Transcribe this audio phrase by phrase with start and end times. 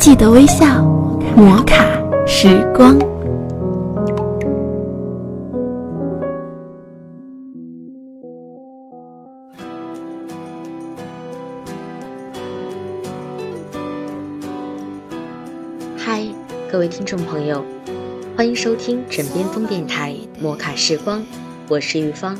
[0.00, 0.82] 记得微笑，
[1.36, 1.84] 摩卡
[2.26, 2.98] 时光。
[15.98, 16.26] 嗨，
[16.72, 17.62] 各位听众朋友，
[18.34, 21.22] 欢迎收听枕边风电台摩卡时光，
[21.68, 22.38] 我是玉芳。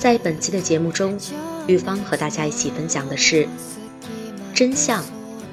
[0.00, 1.16] 在本期的节目中，
[1.68, 3.46] 玉芳和大家一起分享的是
[4.52, 5.00] 真相。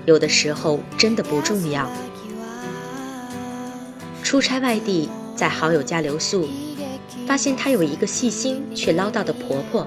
[0.08, 1.92] 有的时候真的不重要。
[4.24, 6.48] 出差外地，在好友家留宿，
[7.28, 9.86] 发现她有一个细心却唠叨的婆婆，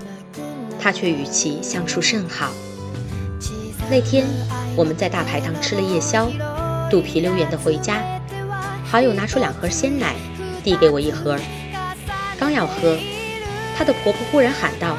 [0.79, 2.53] 她却与其相处甚好。
[3.91, 4.27] 那天
[4.77, 6.31] 我们在大排档吃了夜宵，
[6.91, 8.03] 肚皮溜圆的回家，
[8.85, 10.15] 好友拿出两盒鲜奶，
[10.63, 11.39] 递给我一盒，
[12.39, 12.99] 刚要喝，
[13.75, 14.99] 她的婆婆忽然喊道：“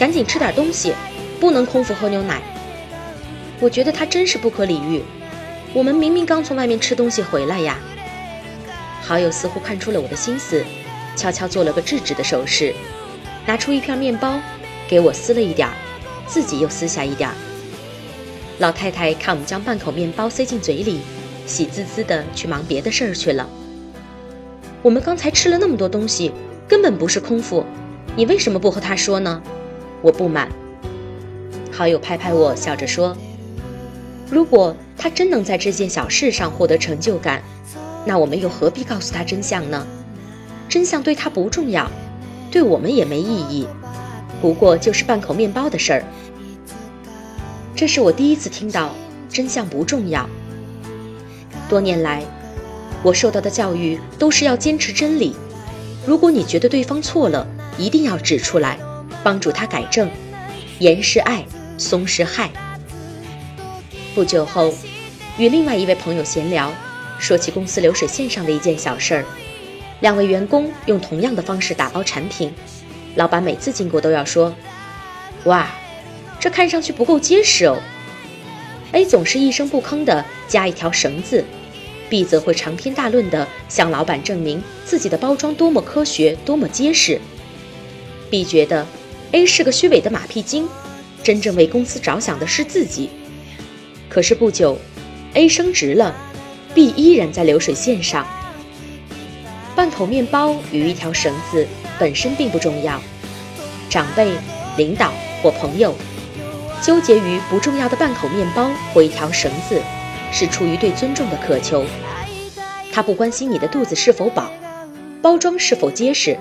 [0.00, 0.94] 赶紧吃点东西，
[1.38, 2.40] 不能空腹喝牛奶。”
[3.60, 5.02] 我觉得他真是不可理喻。
[5.74, 7.78] 我们明明刚从外面吃东西回来呀。
[9.02, 10.64] 好友似乎看出了我的心思，
[11.16, 12.74] 悄悄做了个制止的手势，
[13.46, 14.38] 拿出一片面包，
[14.88, 15.74] 给我撕了一点儿，
[16.26, 17.34] 自己又撕下一点儿。
[18.58, 21.00] 老太太看我们将半口面包塞进嘴里，
[21.46, 23.48] 喜滋滋的去忙别的事儿去了。
[24.82, 26.32] 我们刚才吃了那么多东西，
[26.66, 27.64] 根本不是空腹，
[28.14, 29.42] 你为什么不和他说呢？
[30.02, 30.48] 我不满。
[31.72, 33.16] 好友拍拍我，笑着说。
[34.30, 37.42] 如果他真能在这件小事上获得成就感，
[38.04, 39.86] 那我们又何必告诉他真相呢？
[40.68, 41.90] 真相对他不重要，
[42.50, 43.66] 对我们也没意义，
[44.42, 46.04] 不过就是半口面包的事儿。
[47.74, 48.94] 这是我第一次听到
[49.30, 50.28] 真相不重要。
[51.68, 52.22] 多年来，
[53.02, 55.34] 我受到的教育都是要坚持真理。
[56.06, 57.46] 如果你觉得对方错了，
[57.78, 58.78] 一定要指出来，
[59.22, 60.10] 帮助他改正。
[60.80, 61.44] 严是爱，
[61.78, 62.50] 松是害。
[64.18, 64.74] 不久后，
[65.38, 66.74] 与另外一位朋友闲聊，
[67.20, 69.24] 说起公司流水线上的一件小事儿。
[70.00, 72.52] 两位员工用同样的方式打包产品，
[73.14, 74.52] 老板每次经过都要说
[75.46, 75.70] ：“哇，
[76.40, 77.80] 这看上去不够结实哦。
[78.90, 81.44] ”A 总是一声不吭地加一条绳子
[82.10, 87.20] ，B 则会长篇大论地向老板证明自己的包装多么科学、多么结实。
[88.28, 88.84] B 觉得
[89.30, 90.68] A 是个虚伪的马屁精，
[91.22, 93.10] 真正为公司着想的是自己。
[94.08, 94.78] 可是不久
[95.34, 96.14] ，A 升职了
[96.74, 98.26] ，B 依然在流水线上。
[99.76, 101.66] 半口面包与一条绳子
[101.98, 103.00] 本身并不重要，
[103.88, 104.32] 长辈、
[104.76, 105.94] 领导或朋友
[106.82, 109.80] 纠结于不重要的半口面包或一条绳子，
[110.32, 111.84] 是出于对尊重的渴求。
[112.92, 114.50] 他不关心你的肚子是否饱，
[115.22, 116.36] 包装是否结实，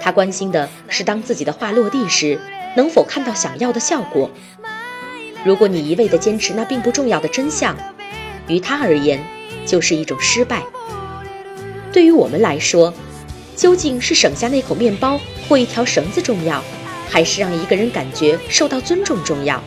[0.00, 2.40] 他关心的是当自己的话落地时，
[2.76, 4.30] 能否看到想要的效果。
[5.44, 7.76] 如果你一味地坚持那并不重要的真相，
[8.48, 9.20] 于他而言
[9.64, 10.62] 就是一种失败。
[11.92, 12.92] 对于我们来说，
[13.56, 16.62] 究竟是省下那口面包或一条绳子重要，
[17.08, 19.62] 还是让一个人感觉受到尊重重要？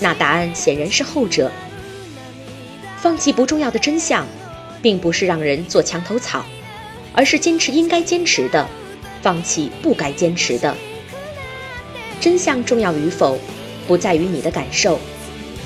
[0.00, 1.50] 那答案显然是后者。
[2.98, 4.26] 放弃不重要的真相，
[4.82, 6.44] 并不是让人做墙头草，
[7.12, 8.66] 而是坚持应该坚持的，
[9.22, 10.74] 放弃不该坚持的。
[12.20, 13.38] 真相重要与否？
[13.86, 14.98] 不在于你的感受，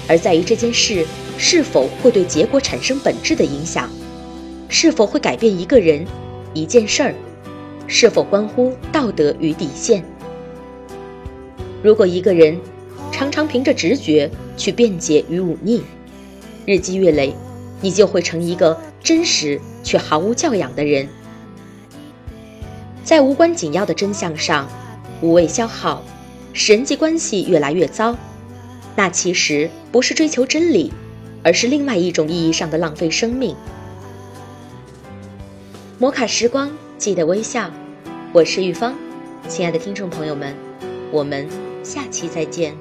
[0.08, 1.06] 而在于这件事
[1.38, 3.88] 是否会对结果产生本质的影响，
[4.68, 6.06] 是否会改变一个人、
[6.54, 7.14] 一件事儿，
[7.86, 10.04] 是否关乎道德与底线。
[11.82, 12.58] 如果一个人
[13.10, 15.82] 常常凭着直觉去辩解与忤逆，
[16.66, 17.34] 日积月累，
[17.80, 21.08] 你就会成一个真实却毫无教养的人。
[23.02, 24.68] 在无关紧要的真相上，
[25.22, 26.04] 无谓消耗。
[26.52, 28.16] 人际关系越来越糟，
[28.96, 30.92] 那其实不是追求真理，
[31.44, 33.56] 而是另外一种意义上的浪费生命。
[35.98, 37.70] 摩卡时光，记得微笑。
[38.32, 38.94] 我是玉芳，
[39.48, 40.54] 亲爱的听众朋友们，
[41.12, 41.48] 我们
[41.82, 42.74] 下期再见。